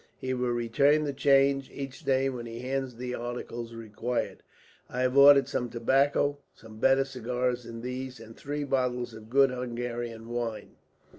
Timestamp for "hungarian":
9.51-10.29